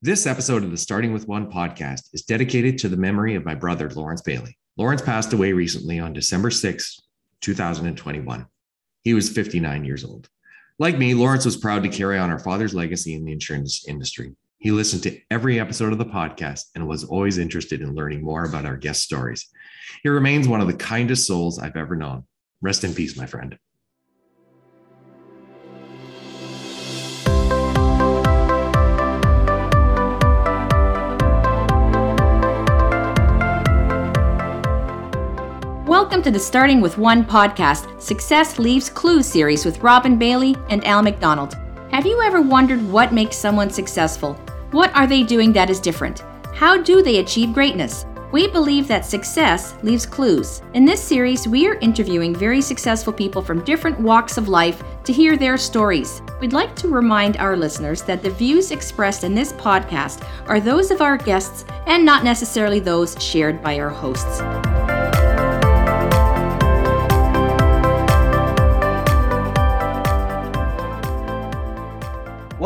[0.00, 3.56] This episode of the Starting with One podcast is dedicated to the memory of my
[3.56, 4.56] brother, Lawrence Bailey.
[4.76, 7.00] Lawrence passed away recently on December 6,
[7.40, 8.46] 2021.
[9.02, 10.28] He was 59 years old.
[10.78, 14.36] Like me, Lawrence was proud to carry on our father's legacy in the insurance industry.
[14.58, 18.44] He listened to every episode of the podcast and was always interested in learning more
[18.44, 19.48] about our guest stories.
[20.04, 22.22] He remains one of the kindest souls I've ever known.
[22.60, 23.58] Rest in peace, my friend.
[36.08, 40.82] Welcome to the Starting with One podcast, Success Leaves Clues series with Robin Bailey and
[40.86, 41.58] Al McDonald.
[41.90, 44.32] Have you ever wondered what makes someone successful?
[44.70, 46.20] What are they doing that is different?
[46.54, 48.06] How do they achieve greatness?
[48.32, 50.62] We believe that success leaves clues.
[50.72, 55.12] In this series, we are interviewing very successful people from different walks of life to
[55.12, 56.22] hear their stories.
[56.40, 60.90] We'd like to remind our listeners that the views expressed in this podcast are those
[60.90, 64.40] of our guests and not necessarily those shared by our hosts.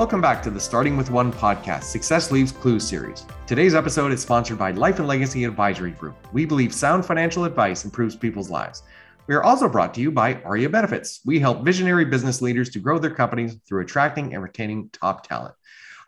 [0.03, 3.25] Welcome back to the Starting with One podcast, Success Leaves Clues series.
[3.47, 6.17] Today's episode is sponsored by Life and Legacy Advisory Group.
[6.33, 8.83] We believe sound financial advice improves people's lives.
[9.28, 11.20] We are also brought to you by Aria Benefits.
[11.25, 15.55] We help visionary business leaders to grow their companies through attracting and retaining top talent.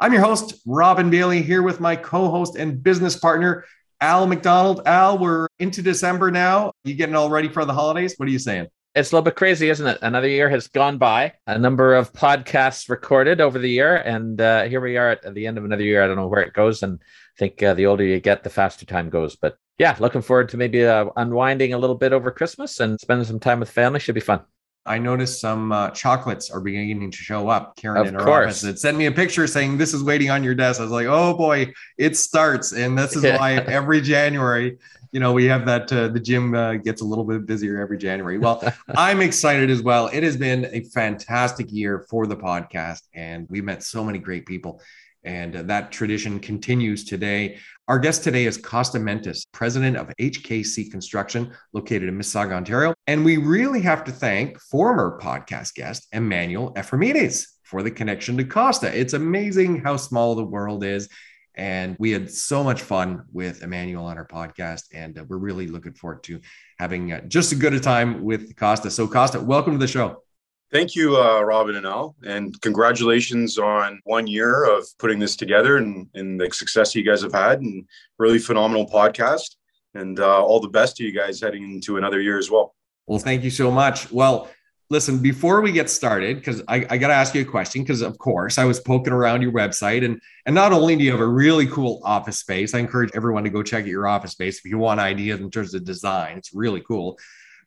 [0.00, 3.64] I'm your host, Robin Bailey, here with my co host and business partner,
[4.00, 4.82] Al McDonald.
[4.86, 6.72] Al, we're into December now.
[6.82, 8.14] You getting all ready for the holidays?
[8.16, 8.66] What are you saying?
[8.94, 9.98] It's a little bit crazy, isn't it?
[10.02, 14.64] Another year has gone by, a number of podcasts recorded over the year, and uh,
[14.64, 16.02] here we are at, at, the end of another year.
[16.02, 18.50] I don't know where it goes, and I think uh, the older you get, the
[18.50, 19.34] faster time goes.
[19.34, 23.26] But yeah, looking forward to maybe uh, unwinding a little bit over Christmas and spending
[23.26, 23.98] some time with family.
[23.98, 24.42] Should be fun.
[24.86, 27.76] I noticed some uh, chocolates are beginning to show up.
[27.76, 28.46] Karen of in her course.
[28.46, 30.80] office had sent me a picture saying this is waiting on your desk.
[30.80, 34.78] I was like, oh boy, it starts, and this is why every January
[35.14, 37.96] you know, we have that uh, the gym uh, gets a little bit busier every
[37.96, 38.36] January.
[38.36, 38.60] Well,
[38.96, 40.08] I'm excited as well.
[40.08, 44.44] It has been a fantastic year for the podcast, and we met so many great
[44.44, 44.82] people.
[45.22, 47.58] And uh, that tradition continues today.
[47.86, 52.94] Our guest today is Costa Mentis, president of HKC Construction, located in Mississauga, Ontario.
[53.06, 58.44] And we really have to thank former podcast guest Emmanuel Ephraimides for the connection to
[58.44, 58.98] Costa.
[58.98, 61.10] It's amazing how small the world is
[61.56, 64.84] and we had so much fun with Emmanuel on our podcast.
[64.94, 66.40] And uh, we're really looking forward to
[66.78, 68.90] having uh, just as good a time with Costa.
[68.90, 70.22] So, Costa, welcome to the show.
[70.72, 75.76] Thank you, uh, Robin and Al, and congratulations on one year of putting this together
[75.76, 77.86] and, and the success you guys have had, and
[78.18, 79.56] really phenomenal podcast.
[79.94, 82.74] And uh, all the best to you guys heading into another year as well.
[83.06, 84.10] Well, thank you so much.
[84.10, 84.48] Well,
[84.90, 88.02] listen, before we get started, because I, I got to ask you a question, because
[88.02, 91.20] of course I was poking around your website, and and not only do you have
[91.20, 94.58] a really cool office space, I encourage everyone to go check out your office space
[94.58, 96.38] if you want ideas in terms of design.
[96.38, 97.18] It's really cool.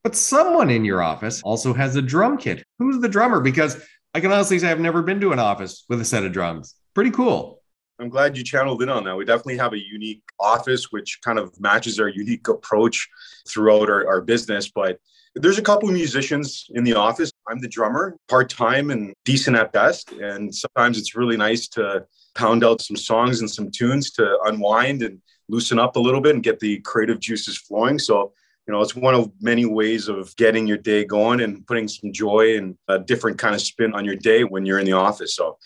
[0.07, 2.63] But someone in your office also has a drum kit.
[2.79, 3.41] Who's the drummer?
[3.41, 6.31] Because I can honestly say I've never been to an office with a set of
[6.31, 6.75] drums.
[6.94, 7.62] Pretty cool.
[8.00, 9.18] I'm glad you channeled in on that.
[9.18, 13.06] We definitely have a unique office, which kind of matches our unique approach
[13.50, 14.72] throughout our, our business.
[14.72, 14.97] But
[15.35, 17.29] there's a couple of musicians in the office.
[17.45, 20.13] I'm the drummer, part time and decent at best.
[20.13, 25.03] And sometimes it's really nice to pound out some songs and some tunes to unwind
[25.03, 28.00] and loosen up a little bit and get the creative juices flowing.
[28.00, 28.31] So,
[28.68, 32.12] you know, it's one of many ways of getting your day going and putting some
[32.12, 35.36] joy and a different kind of spin on your day when you're in the office.
[35.36, 35.58] So,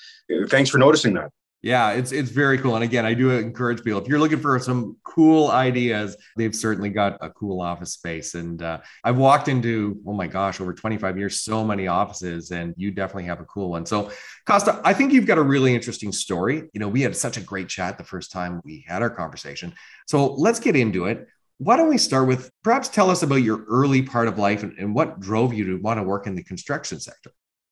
[0.50, 1.32] thanks for noticing that.
[1.64, 2.74] Yeah, it's it's very cool.
[2.74, 6.90] And again, I do encourage people if you're looking for some cool ideas, they've certainly
[6.90, 8.34] got a cool office space.
[8.34, 12.74] And uh, I've walked into oh my gosh, over 25 years, so many offices, and
[12.78, 13.86] you definitely have a cool one.
[13.86, 14.12] So,
[14.48, 16.64] Costa, I think you've got a really interesting story.
[16.74, 19.74] You know, we had such a great chat the first time we had our conversation.
[20.08, 21.28] So let's get into it.
[21.64, 24.76] Why don't we start with perhaps tell us about your early part of life and,
[24.80, 27.30] and what drove you to want to work in the construction sector?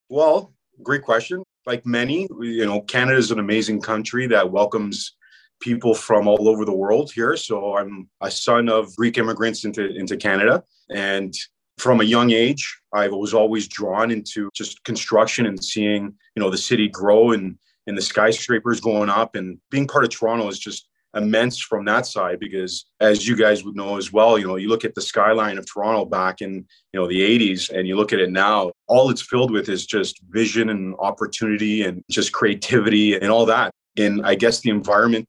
[0.10, 5.16] Well, great question like many, you know, Canada is an amazing country that welcomes
[5.60, 7.36] people from all over the world here.
[7.36, 10.64] So I'm a son of Greek immigrants into, into Canada.
[10.90, 11.34] And
[11.78, 16.50] from a young age, I was always drawn into just construction and seeing, you know,
[16.50, 20.60] the city grow and, and the skyscrapers going up and being part of Toronto is
[20.60, 24.58] just immense from that side because as you guys would know as well you know
[24.58, 26.54] you look at the skyline of toronto back in
[26.94, 29.88] you know the 80s and you look at it now all it's filled with is
[29.88, 33.72] just vision and opportunity and just creativity and all that.
[33.98, 35.26] And i guess the environment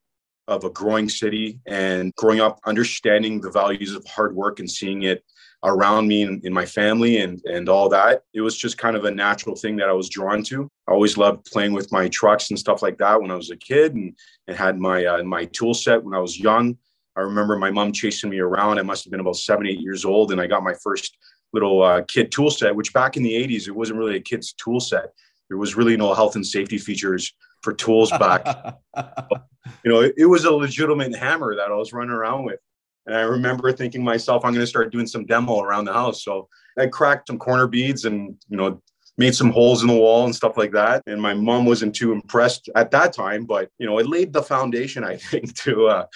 [0.49, 5.03] of a growing city and growing up understanding the values of hard work and seeing
[5.03, 5.25] it
[5.65, 8.23] around me and in my family and and all that.
[8.33, 10.71] It was just kind of a natural thing that i was drawn to.
[10.89, 13.57] I always loved playing with my trucks and stuff like that when i was a
[13.57, 14.17] kid and,
[14.49, 16.77] and had my uh, my tool set when i was young.
[17.17, 18.79] I remember my mom chasing me around.
[18.79, 21.17] I must have been about seven eight years old and i got my first
[21.53, 24.53] little uh, kid tool set which back in the 80s it wasn't really a kid's
[24.53, 25.13] tool set.
[25.49, 28.77] There was really no health and safety features for tools back.
[29.85, 32.61] You know it, it was a legitimate hammer that i was running around with
[33.07, 36.23] and I remember thinking myself, I'm going to start doing some demo around the house.
[36.25, 36.49] So
[36.79, 38.81] I cracked some corner beads and, you know,
[39.19, 41.03] made some holes in the wall and stuff like that.
[41.07, 44.43] And my mom wasn't too impressed at that time, but, you know, it laid the
[44.43, 46.07] foundation, I think, to, uh,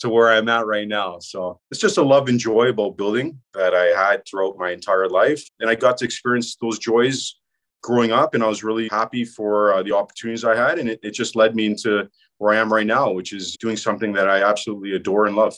[0.00, 1.18] to where I'm at right now.
[1.18, 5.08] So it's just a love and joy about building that I had throughout my entire
[5.08, 5.44] life.
[5.60, 7.34] And I got to experience those joys
[7.82, 8.34] growing up.
[8.34, 10.78] And I was really happy for uh, the opportunities I had.
[10.78, 12.08] And it, it just led me into
[12.38, 15.54] where I am right now, which is doing something that I absolutely adore and love.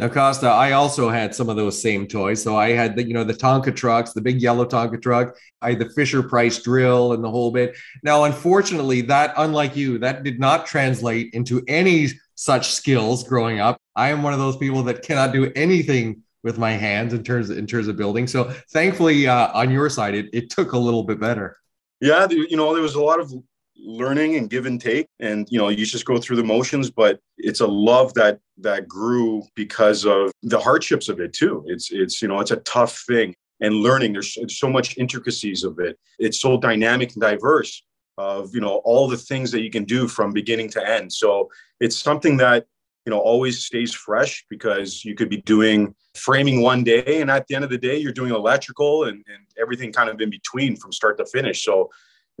[0.00, 2.42] Now, Costa, I also had some of those same toys.
[2.42, 5.36] So I had the, you know, the Tonka trucks, the big yellow Tonka truck.
[5.60, 7.76] I had the Fisher Price drill and the whole bit.
[8.02, 13.78] Now, unfortunately, that, unlike you, that did not translate into any such skills growing up.
[13.94, 17.50] I am one of those people that cannot do anything with my hands in terms
[17.50, 18.26] of, in terms of building.
[18.26, 21.58] So thankfully, uh, on your side, it, it took a little bit better.
[22.00, 23.34] Yeah, you know, there was a lot of
[23.82, 25.06] learning and give and take.
[25.20, 28.88] And you know you just go through the motions but it's a love that that
[28.88, 31.64] grew because of the hardships of it too.
[31.66, 34.12] It's it's you know it's a tough thing and learning.
[34.12, 35.98] There's so much intricacies of it.
[36.18, 37.82] It's so dynamic and diverse
[38.18, 41.12] of you know all the things that you can do from beginning to end.
[41.12, 41.50] So
[41.80, 42.66] it's something that
[43.06, 47.46] you know always stays fresh because you could be doing framing one day and at
[47.46, 50.76] the end of the day you're doing electrical and, and everything kind of in between
[50.76, 51.64] from start to finish.
[51.64, 51.88] So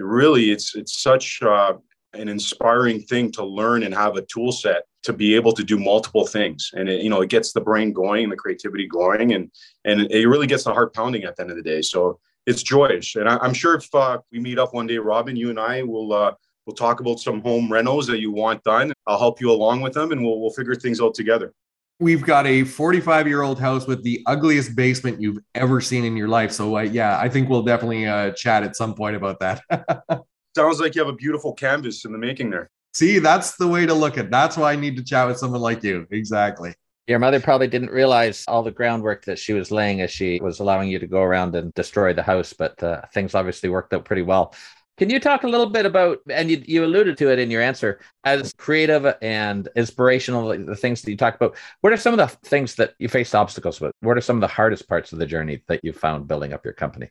[0.00, 1.74] really it's it's such uh,
[2.14, 5.78] an inspiring thing to learn and have a tool set to be able to do
[5.78, 6.70] multiple things.
[6.74, 9.50] And it, you know it gets the brain going and the creativity going and
[9.84, 11.82] and it really gets the heart pounding at the end of the day.
[11.82, 15.36] So it's joyous and I, am sure if uh, we meet up one day robin
[15.36, 16.32] you and i will uh,
[16.64, 18.92] we'll talk about some home renos that you want done.
[19.06, 21.52] I'll help you along with them and we'll, we'll figure things out together
[22.00, 26.16] we've got a 45 year old house with the ugliest basement you've ever seen in
[26.16, 26.50] your life.
[26.50, 29.62] So, uh, yeah, I think we'll definitely uh, chat at some point about that.
[30.56, 32.70] Sounds like you have a beautiful canvas in the making there.
[32.92, 34.24] See, that's the way to look at.
[34.24, 34.30] It.
[34.30, 36.06] That's why I need to chat with someone like you.
[36.10, 36.74] Exactly.
[37.06, 40.60] Your mother probably didn't realize all the groundwork that she was laying as she was
[40.60, 44.04] allowing you to go around and destroy the house, but uh, things obviously worked out
[44.04, 44.54] pretty well.
[45.00, 47.62] Can you talk a little bit about, and you, you alluded to it in your
[47.62, 51.56] answer, as creative and inspirational, the things that you talk about?
[51.80, 53.92] What are some of the things that you faced obstacles with?
[54.00, 56.66] What are some of the hardest parts of the journey that you found building up
[56.66, 57.08] your company?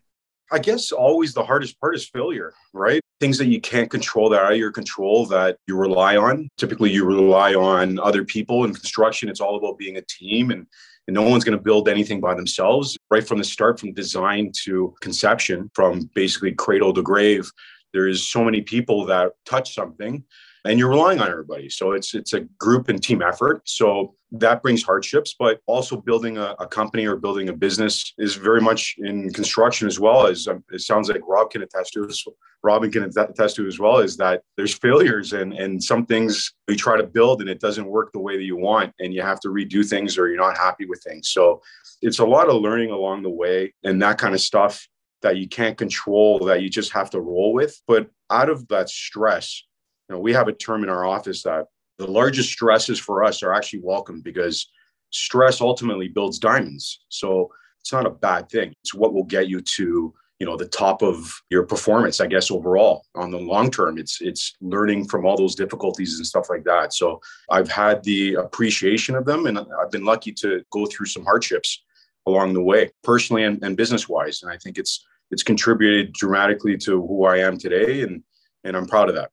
[0.51, 3.01] I guess always the hardest part is failure, right?
[3.19, 6.47] Things that you can't control that are your control that you rely on.
[6.57, 9.30] Typically, you rely on other people in construction.
[9.30, 10.68] It's all about being a team and
[11.07, 14.51] and no one's going to build anything by themselves right from the start from design
[14.53, 17.51] to conception from basically cradle to grave
[17.94, 20.24] there's so many people that touch something
[20.65, 21.69] and you're relying on everybody.
[21.69, 23.68] So it's it's a group and team effort.
[23.68, 28.36] So that brings hardships but also building a, a company or building a business is
[28.36, 32.06] very much in construction as well as um, it sounds like rob can attest to
[32.07, 32.24] as
[32.63, 36.75] robin can attest to as well is that there's failures and and some things you
[36.75, 39.39] try to build and it doesn't work the way that you want and you have
[39.39, 41.30] to redo things or you're not happy with things.
[41.30, 41.62] So
[42.01, 44.88] it's a lot of learning along the way and that kind of stuff
[45.21, 47.81] that you can't control that you just have to roll with.
[47.88, 49.63] But out of that stress,
[50.07, 51.66] you know, we have a term in our office that
[51.98, 54.69] the largest stresses for us are actually welcome because
[55.09, 57.02] stress ultimately builds diamonds.
[57.09, 58.73] So it's not a bad thing.
[58.81, 62.49] It's what will get you to you know the top of your performance i guess
[62.49, 66.64] overall on the long term it's it's learning from all those difficulties and stuff like
[66.64, 71.06] that so i've had the appreciation of them and i've been lucky to go through
[71.06, 71.83] some hardships
[72.30, 76.78] along the way personally and, and business wise and i think it's it's contributed dramatically
[76.78, 78.24] to who I am today, and
[78.64, 79.31] and I'm proud of that.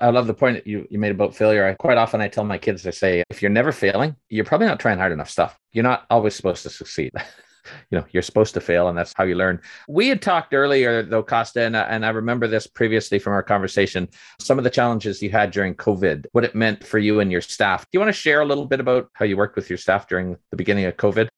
[0.00, 1.64] I love the point that you, you made about failure.
[1.64, 4.66] I quite often I tell my kids, I say, if you're never failing, you're probably
[4.66, 5.56] not trying hard enough stuff.
[5.72, 7.12] You're not always supposed to succeed.
[7.90, 9.60] you know, you're supposed to fail, and that's how you learn.
[9.88, 14.08] We had talked earlier, though, Costa, and, and I remember this previously from our conversation.
[14.40, 17.40] Some of the challenges you had during COVID, what it meant for you and your
[17.40, 17.82] staff.
[17.84, 20.08] Do you want to share a little bit about how you worked with your staff
[20.08, 21.28] during the beginning of COVID?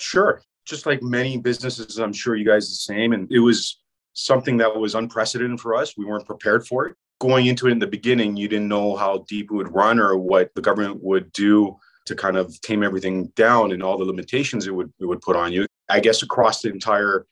[0.00, 3.12] Sure just like many businesses, I'm sure you guys the same.
[3.12, 3.80] And it was
[4.14, 5.96] something that was unprecedented for us.
[5.96, 6.96] We weren't prepared for it.
[7.20, 10.16] Going into it in the beginning, you didn't know how deep it would run or
[10.16, 11.76] what the government would do
[12.06, 15.36] to kind of tame everything down and all the limitations it would it would put
[15.36, 15.66] on you.
[15.90, 17.26] I guess across the entire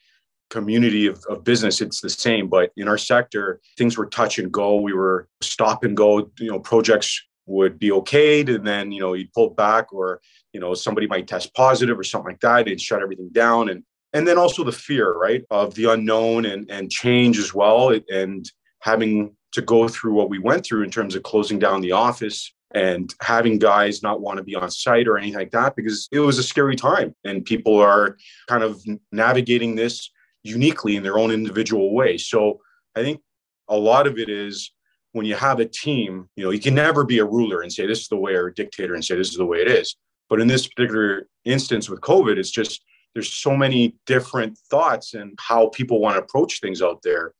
[0.51, 2.49] community of, of business, it's the same.
[2.49, 4.77] But in our sector, things were touch and go.
[4.77, 9.15] We were stop and go, you know, projects would be okayed and then you know
[9.15, 10.21] you'd pull back or
[10.53, 13.83] you know somebody might test positive or something like that and shut everything down and
[14.13, 18.51] and then also the fear right of the unknown and and change as well and
[18.81, 22.53] having to go through what we went through in terms of closing down the office
[22.75, 26.21] and having guys not want to be on site or anything like that because it
[26.21, 30.11] was a scary time and people are kind of navigating this
[30.43, 32.19] uniquely in their own individual way.
[32.19, 32.61] So
[32.97, 33.21] i think
[33.69, 34.73] a lot of it is
[35.13, 37.87] when you have a team, you know, you can never be a ruler and say
[37.87, 39.97] this is the way or a dictator and say this is the way it is.
[40.29, 42.85] But in this particular instance with COVID, it's just
[43.15, 47.33] there's so many different thoughts and how people want to approach things out there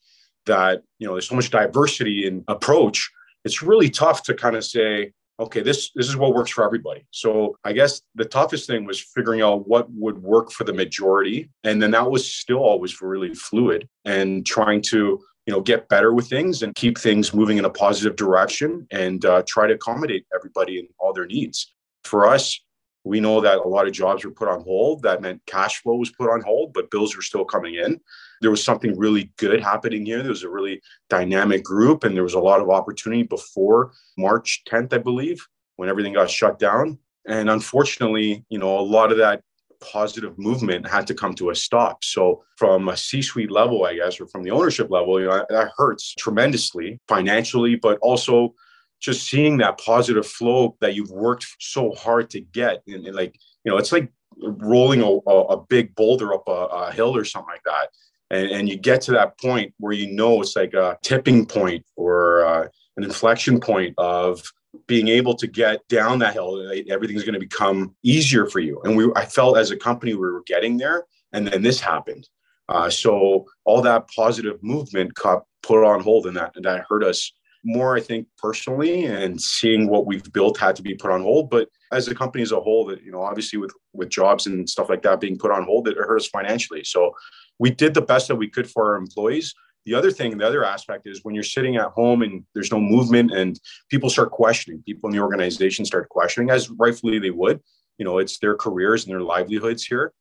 [0.47, 3.11] that, you know, there's so much diversity in approach.
[3.45, 7.07] It's really tough to kind of say, okay, this this is what works for everybody.
[7.11, 11.51] So I guess the toughest thing was figuring out what would work for the majority.
[11.65, 16.13] And then that was still always really fluid and trying to you know get better
[16.13, 20.27] with things and keep things moving in a positive direction and uh, try to accommodate
[20.35, 21.73] everybody and all their needs.
[22.05, 22.61] For us
[23.05, 25.03] we know that a lot of jobs were put on hold.
[25.03, 27.99] That meant cash flow was put on hold but bills were still coming in.
[28.43, 30.21] There was something really good happening here.
[30.21, 34.65] There was a really dynamic group and there was a lot of opportunity before march
[34.69, 35.41] 10th i believe
[35.77, 36.99] when everything got shut down.
[37.27, 39.41] And unfortunately you know a lot of that
[39.81, 42.05] positive movement had to come to a stop.
[42.05, 45.45] So, from a C suite level, I guess, or from the ownership level, you know,
[45.49, 48.55] that hurts tremendously financially, but also
[49.01, 52.83] just seeing that positive flow that you've worked so hard to get.
[52.87, 56.93] And, and like, you know, it's like rolling a, a big boulder up a, a,
[56.93, 57.91] hill or something like that.
[58.31, 61.85] And, and you get to that point where you know it's like a tipping point
[61.97, 64.43] or uh, an inflection point of
[64.89, 68.81] being able to get down that hill, everything's going to become easier for you.
[68.83, 72.29] And we, I felt as a company, we were getting there, and then this happened.
[72.69, 77.05] Uh, so all that positive movement got put on hold, and that and that hurt
[77.05, 77.33] us
[77.65, 77.97] more.
[77.97, 81.51] I think personally, and seeing what we've built had to be put on hold.
[81.51, 84.69] But as a company as a whole, that you know, obviously with with jobs and
[84.69, 86.85] stuff like that being put on hold, it hurt us financially.
[86.85, 87.13] So
[87.59, 89.55] we did the best that we could for our employees
[89.89, 92.79] the other thing, the other aspect is when you're sitting at home and there's no
[92.79, 97.59] movement and people start questioning, people in the organization start questioning, as rightfully they would.
[97.97, 100.13] You know, it's their careers and their livelihoods here.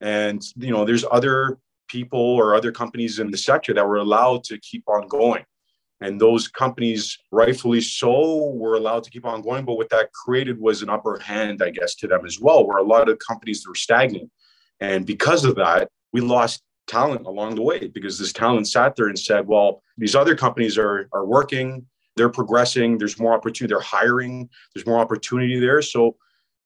[0.00, 4.42] And, you know, there's other people or other companies in the sector that were allowed
[4.44, 5.44] to keep on going.
[6.00, 9.64] And those companies, rightfully so, were allowed to keep on going.
[9.64, 12.78] But what that created was an upper hand, I guess, to them as well, where
[12.78, 14.28] a lot of companies were stagnant.
[14.80, 19.08] And because of that, we lost talent along the way because this talent sat there
[19.08, 21.86] and said, well, these other companies are, are working,
[22.16, 25.80] they're progressing, there's more opportunity, they're hiring, there's more opportunity there.
[25.82, 26.16] So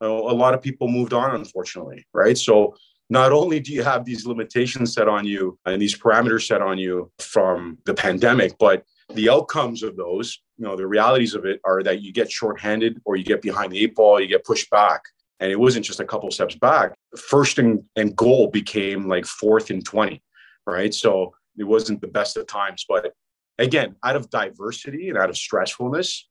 [0.00, 2.36] a lot of people moved on, unfortunately, right?
[2.36, 2.74] So
[3.08, 6.76] not only do you have these limitations set on you and these parameters set on
[6.76, 11.60] you from the pandemic, but the outcomes of those, you know, the realities of it
[11.64, 14.68] are that you get shorthanded or you get behind the eight ball, you get pushed
[14.70, 15.02] back.
[15.40, 16.94] And it wasn't just a couple steps back.
[17.16, 20.22] First and, and goal became like fourth and 20,
[20.66, 20.94] right?
[20.94, 22.84] So it wasn't the best of times.
[22.88, 23.12] But
[23.58, 26.22] again, out of diversity and out of stressfulness,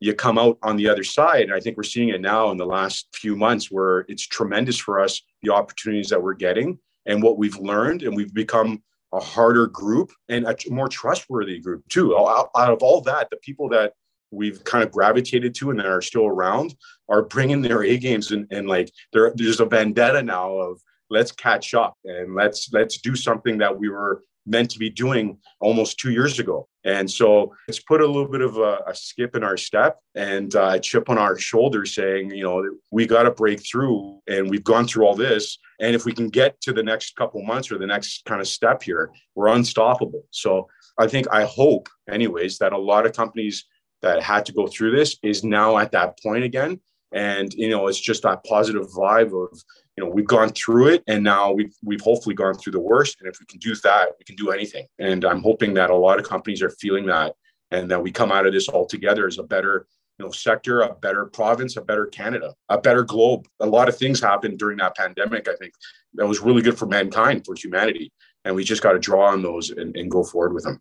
[0.00, 1.44] you come out on the other side.
[1.44, 4.78] And I think we're seeing it now in the last few months where it's tremendous
[4.78, 8.02] for us, the opportunities that we're getting and what we've learned.
[8.02, 12.16] And we've become a harder group and a more trustworthy group too.
[12.16, 13.92] Out, out of all that, the people that
[14.30, 16.74] we've kind of gravitated to and that are still around
[17.08, 21.32] are bringing their A games and, and like there, there's a vendetta now of let's
[21.32, 25.98] catch up and let's let's do something that we were meant to be doing almost
[25.98, 26.66] two years ago.
[26.84, 30.54] And so it's put a little bit of a, a skip in our step and
[30.54, 34.48] uh, a chip on our shoulder saying, you know, we got to break through and
[34.48, 35.58] we've gone through all this.
[35.78, 38.48] And if we can get to the next couple months or the next kind of
[38.48, 40.22] step here, we're unstoppable.
[40.30, 40.68] So
[40.98, 43.66] I think, I hope, anyways, that a lot of companies
[44.02, 46.80] that had to go through this is now at that point again.
[47.12, 49.62] And you know, it's just that positive vibe of
[49.96, 53.16] you know we've gone through it, and now we've we've hopefully gone through the worst.
[53.20, 54.86] And if we can do that, we can do anything.
[54.98, 57.34] And I'm hoping that a lot of companies are feeling that,
[57.70, 59.86] and that we come out of this all together as a better
[60.18, 63.46] you know sector, a better province, a better Canada, a better globe.
[63.60, 65.48] A lot of things happened during that pandemic.
[65.48, 65.72] I think
[66.14, 68.12] that was really good for mankind, for humanity,
[68.44, 70.80] and we just got to draw on those and, and go forward with them.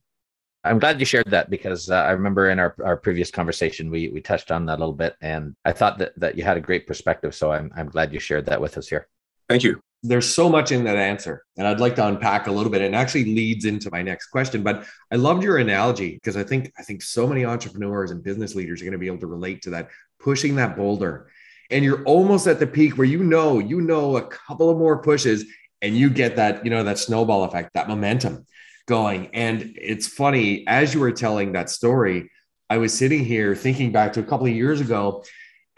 [0.63, 4.10] I'm glad you shared that because uh, I remember in our, our previous conversation we
[4.10, 6.62] we touched on that a little bit, and I thought that that you had a
[6.62, 7.34] great perspective.
[7.34, 9.08] So I'm I'm glad you shared that with us here.
[9.48, 9.80] Thank you.
[10.04, 12.82] There's so much in that answer, and I'd like to unpack a little bit.
[12.82, 14.62] And actually leads into my next question.
[14.62, 18.54] But I loved your analogy because I think I think so many entrepreneurs and business
[18.54, 19.89] leaders are going to be able to relate to that
[20.20, 21.30] pushing that boulder,
[21.70, 25.01] and you're almost at the peak where you know you know a couple of more
[25.01, 25.46] pushes,
[25.82, 28.46] and you get that you know that snowball effect, that momentum
[28.89, 29.27] going.
[29.34, 32.29] And it's funny, as you were telling that story,
[32.69, 35.24] I was sitting here thinking back to a couple of years ago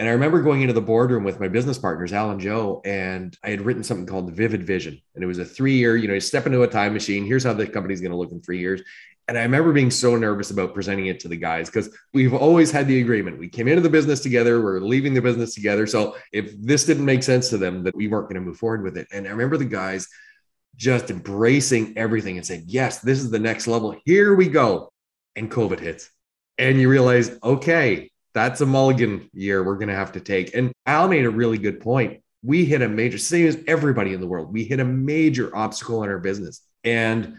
[0.01, 3.37] and I remember going into the boardroom with my business partners, Al and Joe, and
[3.43, 4.99] I had written something called Vivid Vision.
[5.13, 7.23] And it was a three year, you know, you step into a time machine.
[7.23, 8.81] Here's how the company's going to look in three years.
[9.27, 12.71] And I remember being so nervous about presenting it to the guys because we've always
[12.71, 13.37] had the agreement.
[13.37, 15.85] We came into the business together, we're leaving the business together.
[15.85, 18.81] So if this didn't make sense to them, that we weren't going to move forward
[18.81, 19.07] with it.
[19.13, 20.07] And I remember the guys
[20.75, 23.95] just embracing everything and saying, yes, this is the next level.
[24.05, 24.91] Here we go.
[25.35, 26.09] And COVID hits.
[26.57, 30.55] And you realize, okay, that's a mulligan year we're going to have to take.
[30.55, 32.21] And Al made a really good point.
[32.43, 36.03] We hit a major, same as everybody in the world, we hit a major obstacle
[36.03, 36.61] in our business.
[36.83, 37.37] And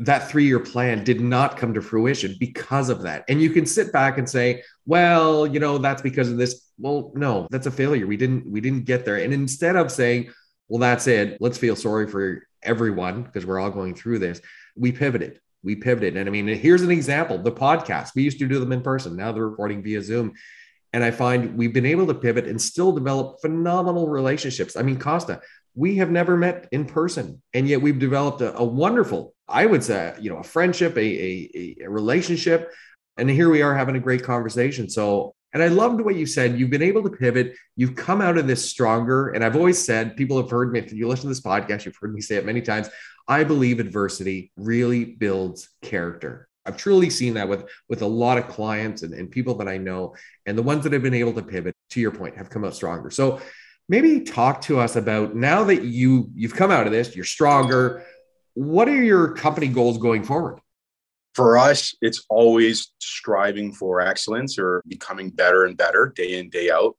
[0.00, 3.24] that three year plan did not come to fruition because of that.
[3.28, 6.68] And you can sit back and say, well, you know, that's because of this.
[6.78, 8.06] Well, no, that's a failure.
[8.06, 9.16] We didn't, we didn't get there.
[9.16, 10.32] And instead of saying,
[10.68, 14.40] well, that's it, let's feel sorry for everyone because we're all going through this,
[14.76, 16.16] we pivoted we pivoted.
[16.16, 18.10] And I mean, here's an example the podcast.
[18.14, 19.16] We used to do them in person.
[19.16, 20.34] Now they're recording via Zoom.
[20.92, 24.76] And I find we've been able to pivot and still develop phenomenal relationships.
[24.76, 25.40] I mean, Costa,
[25.74, 29.82] we have never met in person, and yet we've developed a, a wonderful, I would
[29.82, 32.70] say, you know, a friendship, a, a, a relationship.
[33.16, 34.88] And here we are having a great conversation.
[34.88, 36.58] So and I loved what you said.
[36.58, 37.54] You've been able to pivot.
[37.76, 39.30] You've come out of this stronger.
[39.30, 41.96] And I've always said, people have heard me, if you listen to this podcast, you've
[41.96, 42.90] heard me say it many times.
[43.28, 46.48] I believe adversity really builds character.
[46.66, 49.78] I've truly seen that with, with a lot of clients and, and people that I
[49.78, 50.16] know.
[50.44, 52.74] And the ones that have been able to pivot, to your point, have come out
[52.74, 53.10] stronger.
[53.10, 53.40] So
[53.88, 58.04] maybe talk to us about now that you you've come out of this, you're stronger.
[58.54, 60.60] What are your company goals going forward?
[61.34, 66.70] For us, it's always striving for excellence or becoming better and better day in, day
[66.70, 66.94] out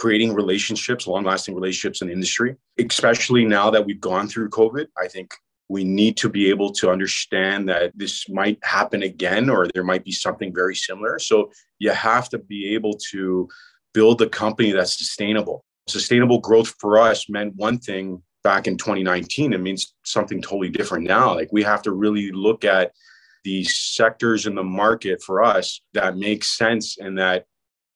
[0.00, 4.86] creating relationships, long lasting relationships in industry, especially now that we've gone through COVID.
[4.98, 5.34] I think
[5.68, 10.02] we need to be able to understand that this might happen again or there might
[10.02, 11.18] be something very similar.
[11.18, 13.46] So you have to be able to
[13.92, 15.66] build a company that's sustainable.
[15.86, 19.52] Sustainable growth for us meant one thing back in 2019.
[19.52, 21.34] It means something totally different now.
[21.34, 22.92] Like we have to really look at
[23.44, 27.46] the sectors in the market for us that make sense and that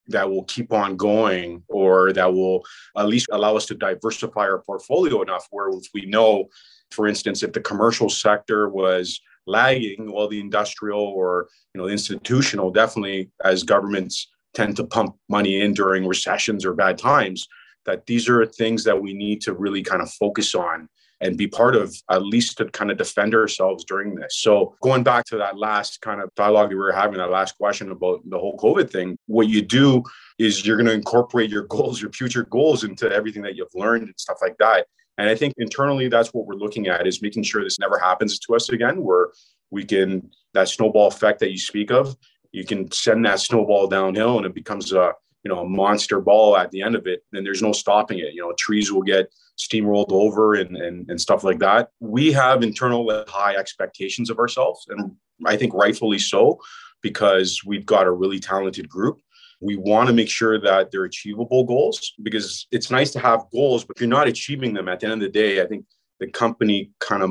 [0.09, 2.63] that will keep on going or that will
[2.97, 6.47] at least allow us to diversify our portfolio enough where we know
[6.95, 12.71] for instance, if the commercial sector was lagging, well, the industrial or you know institutional
[12.71, 17.47] definitely, as governments tend to pump money in during recessions or bad times,
[17.85, 20.89] that these are things that we need to really kind of focus on
[21.21, 24.37] and be part of at least to kind of defend ourselves during this.
[24.39, 27.91] So going back to that last kind of dialogue we were having, that last question
[27.91, 30.03] about the whole COVID thing, what you do
[30.39, 34.05] is you're going to incorporate your goals, your future goals into everything that you've learned
[34.05, 34.87] and stuff like that.
[35.17, 38.39] And I think internally, that's what we're looking at is making sure this never happens
[38.41, 39.29] to us again, where
[39.71, 42.17] we can, that snowball effect that you speak of,
[42.51, 45.13] you can send that snowball downhill and it becomes a,
[45.45, 47.23] you know, a monster ball at the end of it.
[47.31, 48.35] Then there's no stopping it.
[48.35, 51.89] You know, trees will get steamrolled over and, and, and stuff like that.
[52.01, 54.87] We have internal high expectations of ourselves.
[54.89, 55.13] And
[55.47, 56.61] I think rightfully so,
[57.03, 59.21] because we've got a really talented group
[59.65, 63.85] we want to make sure that they're achievable goals because it's nice to have goals,
[63.85, 65.87] but if you're not achieving them at the end of the day, I think
[66.21, 67.31] the company kind of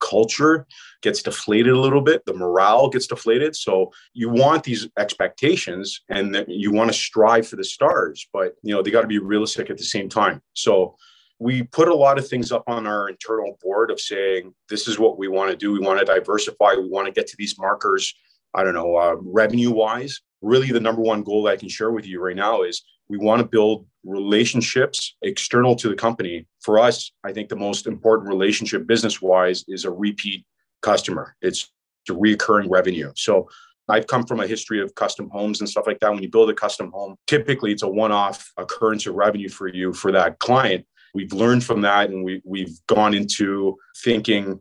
[0.00, 0.66] culture
[1.02, 6.44] gets deflated a little bit the morale gets deflated so you want these expectations and
[6.48, 9.70] you want to strive for the stars but you know they got to be realistic
[9.70, 10.94] at the same time so
[11.38, 14.98] we put a lot of things up on our internal board of saying this is
[14.98, 17.58] what we want to do we want to diversify we want to get to these
[17.58, 18.14] markers
[18.54, 22.06] i don't know uh, revenue wise really the number one goal I can share with
[22.06, 26.46] you right now is we want to build relationships external to the company.
[26.60, 30.44] For us, I think the most important relationship business wise is a repeat
[30.82, 31.36] customer.
[31.40, 31.70] It's
[32.08, 33.12] a recurring revenue.
[33.16, 33.48] So
[33.88, 36.12] I've come from a history of custom homes and stuff like that.
[36.12, 39.92] When you build a custom home, typically it's a one-off occurrence of revenue for you
[39.92, 40.86] for that client.
[41.14, 44.60] We've learned from that and we, we've gone into thinking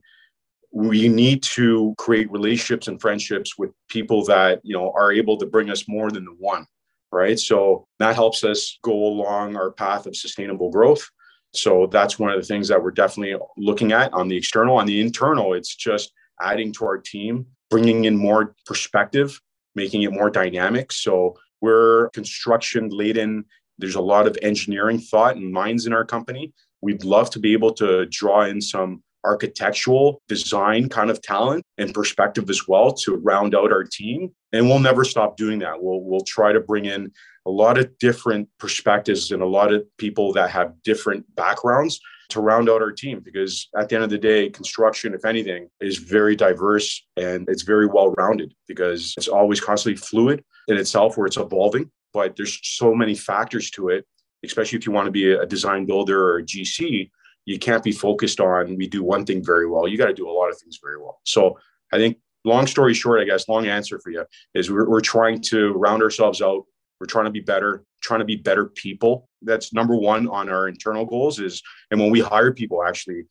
[0.71, 5.45] we need to create relationships and friendships with people that you know are able to
[5.45, 6.65] bring us more than the one
[7.12, 7.39] right?
[7.39, 11.10] So that helps us go along our path of sustainable growth.
[11.53, 14.86] So that's one of the things that we're definitely looking at on the external on
[14.86, 15.53] the internal.
[15.53, 19.39] It's just adding to our team bringing in more perspective
[19.75, 20.91] making it more dynamic.
[20.91, 23.45] So we're construction laden
[23.77, 26.53] there's a lot of engineering thought and minds in our company
[26.85, 31.93] we'd love to be able to draw in some architectural design kind of talent and
[31.93, 34.29] perspective as well to round out our team.
[34.53, 35.81] And we'll never stop doing that.
[35.81, 37.11] We'll we'll try to bring in
[37.47, 42.39] a lot of different perspectives and a lot of people that have different backgrounds to
[42.39, 45.97] round out our team because at the end of the day, construction, if anything, is
[45.97, 51.27] very diverse and it's very well rounded because it's always constantly fluid in itself where
[51.27, 51.89] it's evolving.
[52.15, 54.06] But there's so many factors to it,
[54.45, 57.12] especially if you want to be a design builder or a GC.
[57.43, 59.86] You can't be focused on we do one thing very well.
[59.86, 61.19] You got to do a lot of things very well.
[61.25, 61.60] So
[61.91, 65.41] I think long story short, I guess, long answer for you is we're, we're trying
[65.51, 66.63] to round ourselves out.
[67.01, 69.28] We're trying to be better, trying to be better people.
[69.41, 73.23] That's number one on our internal goals is, and when we hire people, actually,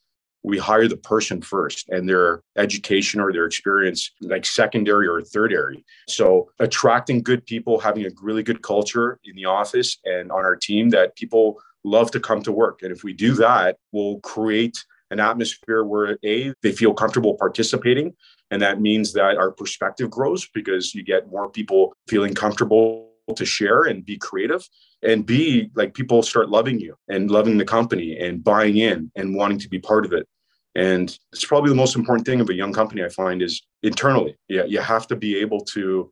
[0.45, 5.85] we hire the person first and their education or their experience like secondary or tertiary.
[6.07, 10.55] So attracting good people, having a really good culture in the office and on our
[10.55, 12.83] team that people love to come to work.
[12.83, 18.15] And if we do that, we'll create an atmosphere where a they feel comfortable participating
[18.51, 23.45] and that means that our perspective grows because you get more people feeling comfortable to
[23.45, 24.67] share and be creative
[25.03, 29.35] and b like people start loving you and loving the company and buying in and
[29.35, 30.27] wanting to be part of it
[30.77, 34.37] and it's probably the most important thing of a young company i find is internally
[34.49, 36.11] yeah you have to be able to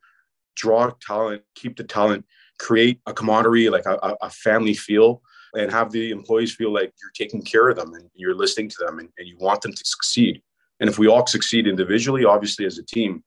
[0.57, 2.25] draw talent keep the talent
[2.59, 5.22] create a camaraderie like a, a family feel
[5.55, 8.77] and have the employees feel like you're taking care of them and you're listening to
[8.85, 10.40] them and, and you want them to succeed
[10.83, 13.22] and if we all succeed individually, obviously as a team,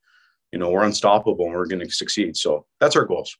[0.51, 2.35] you know, we're unstoppable and we're going to succeed.
[2.35, 3.33] So that's our goals.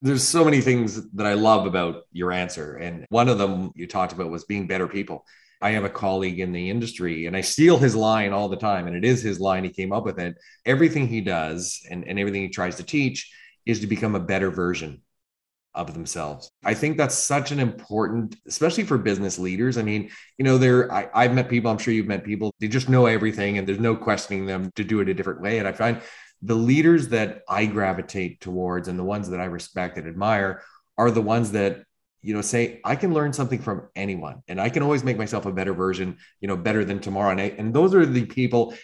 [0.00, 2.76] There's so many things that I love about your answer.
[2.76, 5.26] And one of them you talked about was being better people.
[5.60, 8.86] I have a colleague in the industry and I steal his line all the time.
[8.86, 9.64] And it is his line.
[9.64, 10.36] He came up with it.
[10.64, 13.30] Everything he does and, and everything he tries to teach
[13.66, 15.02] is to become a better version
[15.74, 16.50] of themselves.
[16.64, 19.78] I think that's such an important, especially for business leaders.
[19.78, 22.66] I mean, you know, there I, I've met people, I'm sure you've met people, they
[22.66, 25.58] just know everything and there's no questioning them to do it a different way.
[25.58, 26.00] And I find
[26.42, 30.62] the leaders that I gravitate towards and the ones that I respect and admire
[30.98, 31.84] are the ones that
[32.22, 35.46] you know say i can learn something from anyone and i can always make myself
[35.46, 38.74] a better version you know better than tomorrow and, I, and those are the people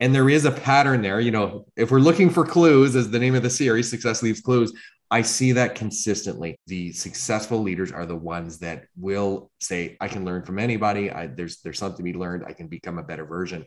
[0.00, 3.18] and there is a pattern there you know if we're looking for clues as the
[3.18, 4.72] name of the series success leaves clues
[5.10, 6.58] I see that consistently.
[6.66, 11.10] The successful leaders are the ones that will say, I can learn from anybody.
[11.10, 12.44] I, there's, there's something to be learned.
[12.44, 13.66] I can become a better version.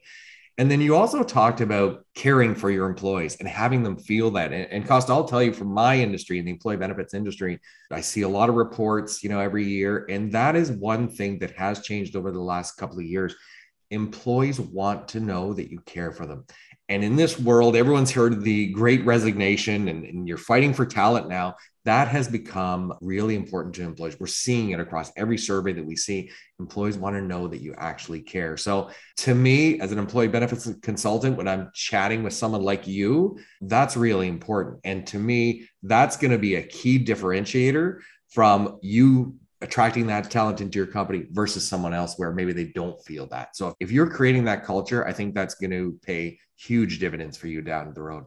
[0.60, 4.52] And then you also talked about caring for your employees and having them feel that.
[4.52, 8.02] And, and Cost, I'll tell you from my industry, in the employee benefits industry, I
[8.02, 10.06] see a lot of reports, you know, every year.
[10.10, 13.36] And that is one thing that has changed over the last couple of years.
[13.90, 16.44] Employees want to know that you care for them.
[16.90, 21.30] And in this world, everyone's heard the great resignation and, and, you're fighting for talent
[21.30, 21.56] now.
[21.86, 24.20] That has become really important to employees.
[24.20, 26.32] We're seeing it across every survey that we see.
[26.60, 28.58] Employees want to know that you actually care.
[28.58, 33.40] So, to me, as an employee benefits consultant, when I'm chatting with someone like you,
[33.62, 34.80] that's really important.
[34.84, 38.00] And to me, that's going to be a key differentiator
[38.30, 43.02] from you attracting that talent into your company versus someone else where maybe they don't
[43.04, 43.56] feel that.
[43.56, 47.48] So if you're creating that culture, I think that's going to pay huge dividends for
[47.48, 48.26] you down the road.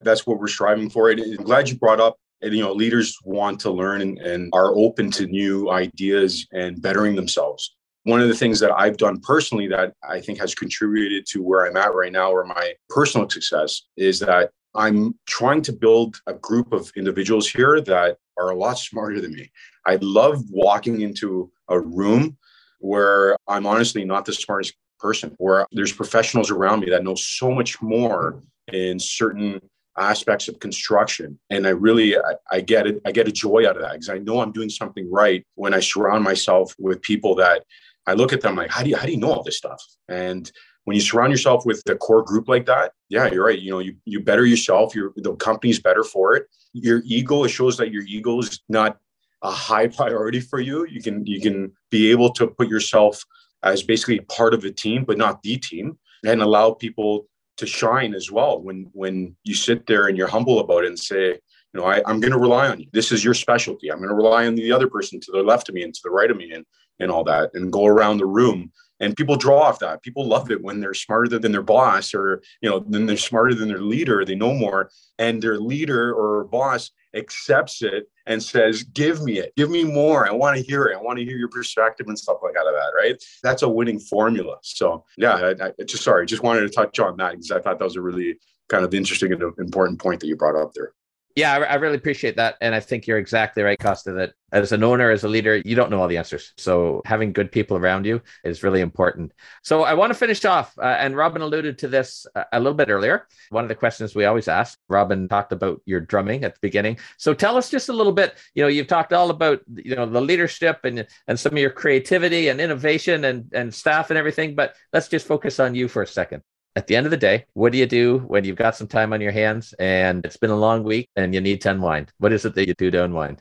[0.00, 1.10] That's what we're striving for.
[1.10, 4.50] And I'm glad you brought up and you know leaders want to learn and, and
[4.52, 9.18] are open to new ideas and bettering themselves one of the things that I've done
[9.18, 13.28] personally that I think has contributed to where I'm at right now or my personal
[13.28, 18.54] success is that I'm trying to build a group of individuals here that are a
[18.54, 19.50] lot smarter than me.
[19.86, 22.36] I love walking into a room
[22.80, 27.50] where I'm honestly not the smartest person, where there's professionals around me that know so
[27.50, 29.60] much more in certain
[29.98, 31.38] aspects of construction.
[31.50, 34.10] And i really I, I, get it i get a joy out of that because
[34.10, 37.64] i know i'm doing something right when i surround myself with people that
[38.06, 39.82] i look at them like how do you how do you know all this stuff?
[40.08, 40.50] And
[40.84, 43.58] when you surround yourself with a core group like that yeah you're right.
[43.58, 46.46] You know you, you better yourself your the company's better for it.
[46.74, 48.98] Your ego it shows that your ego is not
[49.42, 50.86] a high priority for you.
[50.86, 53.22] You can you can be able to put yourself
[53.62, 57.26] as basically part of a team but not the team and allow people
[57.58, 58.60] to shine as well.
[58.60, 62.02] When when you sit there and you're humble about it and say you know I,
[62.06, 62.86] i'm going to rely on you.
[62.92, 63.90] This is your specialty.
[63.90, 66.00] I'm going to rely on the other person to the left of me and to
[66.02, 66.64] the right of me and
[66.98, 70.02] and all that and go around the room and people draw off that.
[70.02, 73.54] People love it when they're smarter than their boss or you know then they're smarter
[73.54, 78.82] than their leader they know more and their leader or boss accepts it and says
[78.82, 79.54] give me it.
[79.56, 80.28] Give me more.
[80.28, 80.96] I want to hear it.
[80.96, 83.22] I want to hear your perspective and stuff like that right?
[83.42, 84.56] That's a winning formula.
[84.62, 87.78] So yeah I, I just sorry just wanted to touch on that because i thought
[87.78, 90.92] that was a really kind of interesting and important point that you brought up there
[91.36, 92.56] Yeah, I, I, really appreciate that.
[92.62, 95.76] And I think you're exactly right, Costa, that as an owner, as a leader, you
[95.76, 96.54] don't know all the answers.
[96.56, 99.32] So having good people around you is really important.
[99.62, 102.88] So I want to finish off, uh, and Robin alluded to this a little bit
[102.88, 103.26] earlier.
[103.50, 106.96] One of the questions we always ask, Robin talked about your drumming at the beginning.
[107.18, 110.06] So tell us just a little bit, you know, you've talked all about, you know,
[110.06, 114.54] the leadership and, and some of your creativity and innovation and, and staff and everything,
[114.54, 116.42] but let's just focus on you for a second
[116.76, 119.14] at the end of the day, what do you do when you've got some time
[119.14, 122.12] on your hands and it's been a long week and you need to unwind?
[122.18, 123.40] What is it that you do to unwind?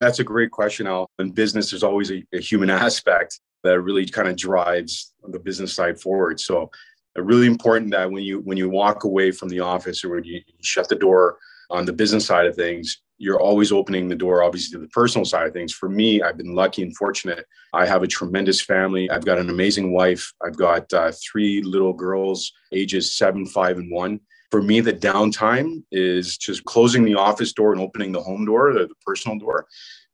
[0.00, 1.10] That's a great question, Al.
[1.18, 5.74] In business, there's always a, a human aspect that really kind of drives the business
[5.74, 6.38] side forward.
[6.38, 6.70] So,
[7.18, 10.24] uh, really important that when you when you walk away from the office or when
[10.24, 11.38] you shut the door
[11.70, 15.24] on the business side of things, you're always opening the door, obviously, to the personal
[15.24, 15.72] side of things.
[15.72, 17.46] For me, I've been lucky and fortunate.
[17.72, 19.10] I have a tremendous family.
[19.10, 20.32] I've got an amazing wife.
[20.44, 24.20] I've got uh, three little girls, ages seven, five, and one.
[24.50, 28.72] For me, the downtime is just closing the office door and opening the home door,
[28.72, 29.66] the, the personal door,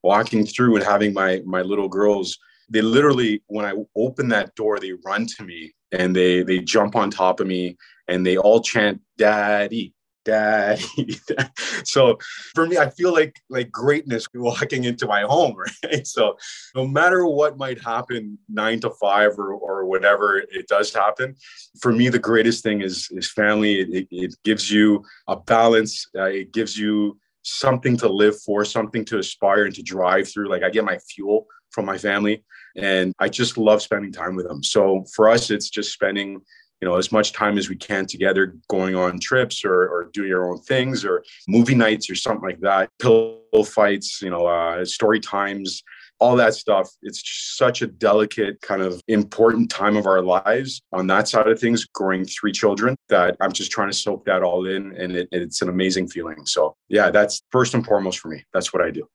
[0.02, 2.38] walking through and having my my little girls.
[2.68, 6.96] They literally, when I open that door, they run to me and they they jump
[6.96, 7.76] on top of me
[8.08, 9.92] and they all chant "Daddy,
[10.24, 11.16] daddy.
[11.84, 12.18] So
[12.54, 16.06] for me i feel like like greatness walking into my home right?
[16.06, 16.36] So
[16.74, 21.34] no matter what might happen nine to five or, or whatever it does happen
[21.80, 23.80] for me the greatest thing is is family.
[23.80, 26.06] It, it gives you a balance.
[26.16, 30.48] Uh, it gives you something to live for something to aspire and to drive through.
[30.48, 32.44] Like i get my fuel from my family
[32.76, 34.62] and i just love spending time with them.
[34.62, 36.40] So for us it's just spending
[36.82, 40.32] you know as much time as we can together going on trips or, or doing
[40.32, 44.84] our own things or movie nights or something like that pillow fights you know uh,
[44.84, 45.82] story times
[46.22, 46.88] all that stuff.
[47.02, 47.20] It's
[47.56, 51.84] such a delicate kind of important time of our lives on that side of things
[51.84, 55.62] growing three children that i'm just trying to soak that all in and it, it's
[55.62, 56.46] an amazing feeling.
[56.46, 58.44] So yeah that's first and foremost for me.
[58.54, 59.08] That's what i do.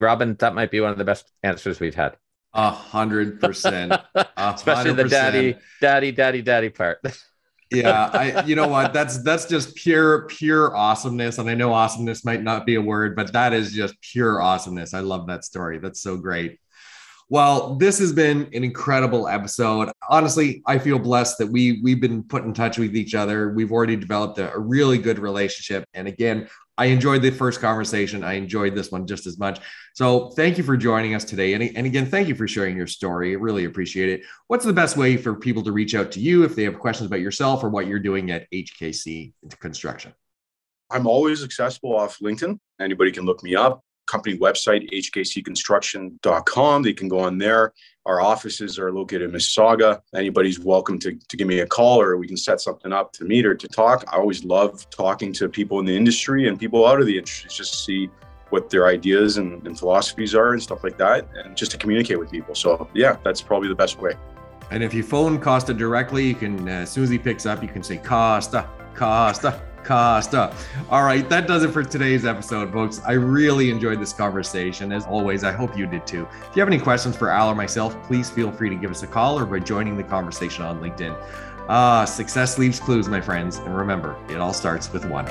[0.00, 2.16] Robin that might be one of the best answers we've had
[2.54, 3.92] a hundred percent.
[4.36, 7.00] Especially the daddy, daddy, daddy, daddy part.
[7.70, 8.92] yeah, I you know what?
[8.92, 11.38] That's that's just pure, pure awesomeness.
[11.38, 14.94] And I know awesomeness might not be a word, but that is just pure awesomeness.
[14.94, 15.78] I love that story.
[15.78, 16.58] That's so great.
[17.30, 19.90] Well, this has been an incredible episode.
[20.08, 23.50] Honestly, I feel blessed that we we've been put in touch with each other.
[23.50, 25.88] We've already developed a, a really good relationship.
[25.94, 28.24] And again, I enjoyed the first conversation.
[28.24, 29.60] I enjoyed this one just as much.
[29.94, 31.54] So thank you for joining us today.
[31.54, 33.30] And, and again, thank you for sharing your story.
[33.30, 34.22] I really appreciate it.
[34.48, 37.06] What's the best way for people to reach out to you if they have questions
[37.06, 40.14] about yourself or what you're doing at HKC Construction?
[40.90, 42.58] I'm always accessible off LinkedIn.
[42.80, 46.82] Anybody can look me up company website, hkcconstruction.com.
[46.82, 47.72] They can go on there.
[48.06, 50.00] Our offices are located in Mississauga.
[50.14, 53.24] Anybody's welcome to, to give me a call or we can set something up to
[53.24, 54.04] meet or to talk.
[54.08, 57.48] I always love talking to people in the industry and people out of the industry
[57.50, 58.10] just to see
[58.50, 62.18] what their ideas and, and philosophies are and stuff like that and just to communicate
[62.18, 62.54] with people.
[62.54, 64.12] So, yeah, that's probably the best way.
[64.70, 67.62] And if you phone Costa directly, you can, uh, as soon as he picks up,
[67.62, 69.73] you can say, Costa, Costa.
[69.84, 70.54] Costa.
[70.90, 73.00] All right, that does it for today's episode, folks.
[73.06, 74.92] I really enjoyed this conversation.
[74.92, 76.26] As always, I hope you did too.
[76.48, 79.02] If you have any questions for Al or myself, please feel free to give us
[79.02, 81.16] a call or by joining the conversation on LinkedIn.
[81.68, 83.58] Ah, success leaves clues, my friends.
[83.58, 85.26] And remember, it all starts with one.